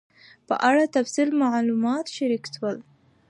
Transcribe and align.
په 0.47 0.55
اړه 0.69 0.83
تفصیلي 0.95 1.33
معلومات 1.43 2.05
شریک 2.15 2.43
سول 2.53 2.77